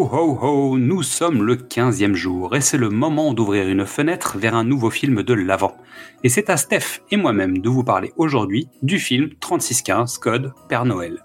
[0.00, 4.38] Ho ho ho, nous sommes le 15e jour et c'est le moment d'ouvrir une fenêtre
[4.38, 5.76] vers un nouveau film de l'Avent.
[6.24, 10.86] Et c'est à Steph et moi-même de vous parler aujourd'hui du film 3615 Code Père
[10.86, 11.22] Noël.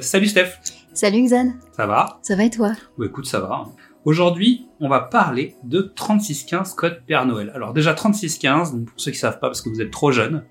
[0.00, 0.50] Salut Steph
[0.94, 2.18] Salut Xan Ça va?
[2.22, 2.72] Ça va et toi?
[2.98, 3.66] Bah écoute, ça va.
[4.04, 7.52] Aujourd'hui, on va parler de 3615 Code Père Noël.
[7.54, 10.44] Alors déjà 3615, donc pour ceux qui savent pas parce que vous êtes trop jeunes,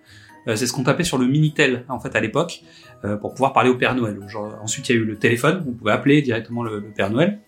[0.48, 2.64] c'est ce qu'on tapait sur le Minitel en fait à l'époque
[3.06, 4.20] euh, pour pouvoir parler au Père Noël.
[4.62, 7.40] Ensuite, il y a eu le téléphone, on pouvait appeler directement le, Père Noël.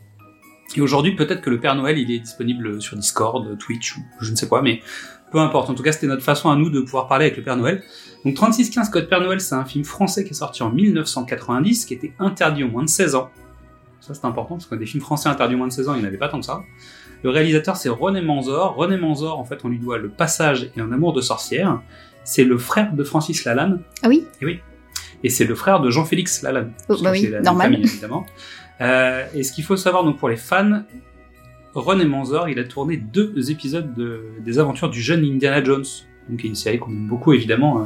[0.76, 4.36] Et aujourd'hui, peut-être que le Père Noël, il est disponible sur Discord, Twitch je ne
[4.36, 4.82] sais quoi, mais
[5.32, 5.70] peu importe.
[5.70, 7.84] En tout cas, c'était notre façon à nous de pouvoir parler avec le Père Noël.
[8.24, 11.94] Donc 3615 Code Père Noël, c'est un film français qui est sorti en 1990, qui
[11.94, 13.30] était interdit aux moins de 16 ans.
[14.00, 16.00] Ça, c'est important, parce que des films français interdits aux moins de 16 ans, il
[16.00, 16.64] n'y en avait pas tant que ça.
[17.24, 18.76] Le réalisateur, c'est René Manzor.
[18.76, 21.82] René Manzor, en fait, on lui doit Le Passage et Un amour de sorcière.
[22.26, 23.80] C'est le frère de Francis Lalanne.
[24.04, 24.60] Ah oui Et oui.
[25.24, 26.74] Et c'est le frère de Jean-Félix Lalanne.
[26.90, 27.72] Oh, bah oui, la normal.
[27.72, 28.26] famille, évidemment.
[28.82, 30.84] Euh, et ce qu'il faut savoir donc pour les fans,
[31.74, 35.86] René Manzor, il a tourné deux épisodes de- des aventures du jeune Indiana Jones.
[36.30, 37.82] Donc une série qu'on aime beaucoup évidemment.
[37.82, 37.86] euh,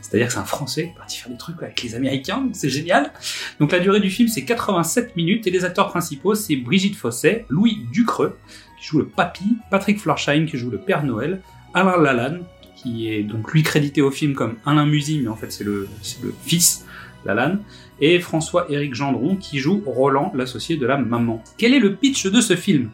[0.00, 3.12] C'est-à-dire que c'est un Français parti faire des trucs avec les Américains, donc c'est génial.
[3.60, 7.46] Donc la durée du film c'est 87 minutes et les acteurs principaux c'est Brigitte Fosset,
[7.48, 8.36] Louis Ducreux
[8.80, 11.40] qui joue le papy, Patrick Florsheim qui joue le Père Noël,
[11.74, 12.42] Alain Lalanne
[12.82, 15.88] qui est donc lui crédité au film comme Alain Musy mais en fait c'est le,
[16.02, 16.86] c'est le fils
[17.24, 17.60] Lalanne
[18.00, 21.42] et François-Éric Gendron qui joue Roland, l'associé de la maman.
[21.56, 22.90] Quel est le pitch de ce film?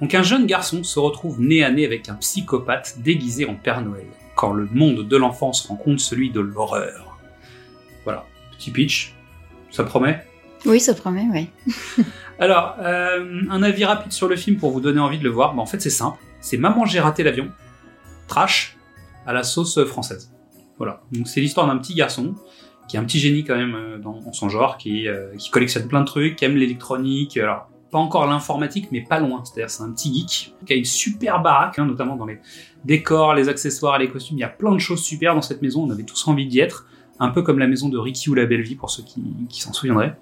[0.00, 3.82] Donc un jeune garçon se retrouve nez à nez avec un psychopathe déguisé en Père
[3.82, 7.18] Noël, quand le monde de l'enfance rencontre celui de l'horreur.
[8.04, 8.24] Voilà,
[8.56, 9.14] petit pitch,
[9.70, 10.24] ça promet?
[10.66, 11.48] Oui, ça promet, oui.
[12.38, 15.54] alors, euh, un avis rapide sur le film pour vous donner envie de le voir.
[15.54, 16.18] Bah, en fait, c'est simple.
[16.40, 17.48] C'est Maman, j'ai raté l'avion.
[18.26, 18.77] Trash
[19.28, 20.32] à la sauce française.
[20.78, 21.02] Voilà.
[21.12, 22.34] Donc, c'est l'histoire d'un petit garçon
[22.88, 25.50] qui est un petit génie quand même euh, dans, dans son genre, qui, euh, qui
[25.50, 27.36] collectionne plein de trucs, qui aime l'électronique.
[27.36, 29.42] Alors, pas encore l'informatique, mais pas loin.
[29.44, 32.38] C'est-à-dire, c'est un petit geek qui a une super baraque, hein, notamment dans les
[32.86, 34.38] décors, les accessoires, les costumes.
[34.38, 35.84] Il y a plein de choses super dans cette maison.
[35.84, 36.86] On avait tous envie d'y être.
[37.20, 39.60] Un peu comme la maison de Ricky ou la Belle Vie, pour ceux qui, qui
[39.60, 40.16] s'en souviendraient.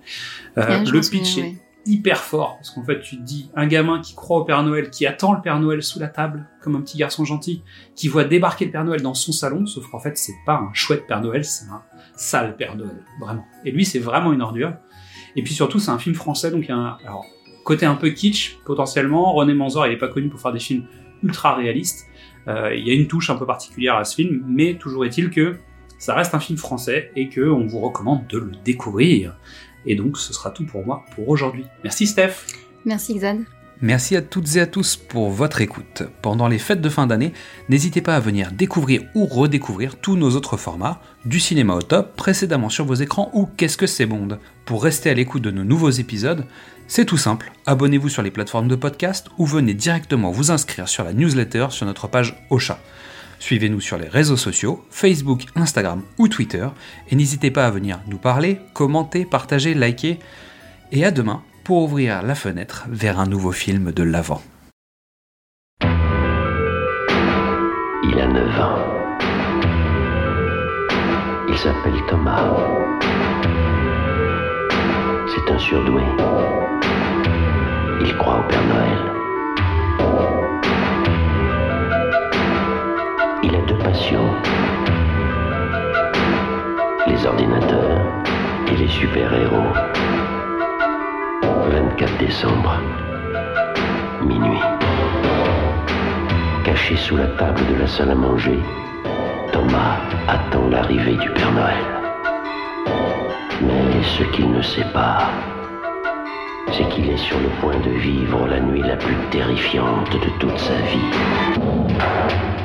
[0.56, 1.56] Euh, le pitch est ouais.
[1.86, 4.90] Hyper fort parce qu'en fait tu te dis un gamin qui croit au Père Noël,
[4.90, 7.62] qui attend le Père Noël sous la table comme un petit garçon gentil,
[7.94, 10.70] qui voit débarquer le Père Noël dans son salon, sauf qu'en fait c'est pas un
[10.72, 11.82] chouette Père Noël, c'est un
[12.16, 13.46] sale Père Noël, vraiment.
[13.64, 14.74] Et lui c'est vraiment une ordure.
[15.36, 17.24] Et puis surtout c'est un film français donc il y a un alors
[17.64, 19.32] côté un peu kitsch potentiellement.
[19.34, 20.84] René Manzor il est pas connu pour faire des films
[21.22, 22.06] ultra réalistes.
[22.48, 25.30] Euh, il y a une touche un peu particulière à ce film, mais toujours est-il
[25.30, 25.56] que
[25.98, 29.36] ça reste un film français et que on vous recommande de le découvrir.
[29.86, 31.64] Et donc, ce sera tout pour moi pour aujourd'hui.
[31.84, 32.34] Merci Steph.
[32.84, 33.44] Merci Xan.
[33.82, 36.02] Merci à toutes et à tous pour votre écoute.
[36.22, 37.34] Pendant les fêtes de fin d'année,
[37.68, 42.16] n'hésitez pas à venir découvrir ou redécouvrir tous nos autres formats, du cinéma au top,
[42.16, 44.38] précédemment sur vos écrans ou Qu'est-ce que c'est Bond.
[44.64, 46.46] Pour rester à l'écoute de nos nouveaux épisodes,
[46.88, 51.04] c'est tout simple, abonnez-vous sur les plateformes de podcast ou venez directement vous inscrire sur
[51.04, 52.78] la newsletter sur notre page Ocha.
[53.38, 56.66] Suivez-nous sur les réseaux sociaux, Facebook, Instagram ou Twitter,
[57.10, 60.18] et n'hésitez pas à venir nous parler, commenter, partager, liker,
[60.92, 64.42] et à demain pour ouvrir la fenêtre vers un nouveau film de l'avant.
[68.08, 68.96] Il a 9 ans.
[71.48, 72.54] Il s'appelle Thomas.
[75.26, 76.02] C'est un surdoué.
[78.00, 79.15] Il croit au Père Noël.
[87.06, 88.00] Les ordinateurs
[88.66, 89.72] et les super-héros.
[91.70, 92.80] 24 décembre.
[94.22, 94.60] Minuit.
[96.64, 98.58] Caché sous la table de la salle à manger,
[99.52, 101.86] Thomas attend l'arrivée du Père Noël.
[103.62, 105.30] Mais ce qu'il ne sait pas,
[106.72, 110.58] c'est qu'il est sur le point de vivre la nuit la plus terrifiante de toute
[110.58, 112.55] sa vie.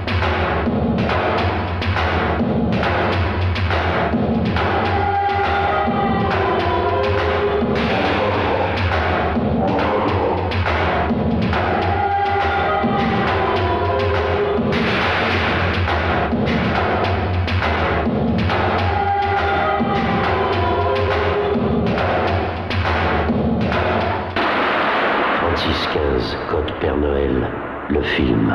[26.50, 27.52] Code Père Noël,
[27.90, 28.54] le film.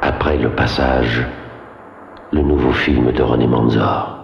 [0.00, 1.24] Après le passage,
[2.32, 4.21] le nouveau film de René Manzor.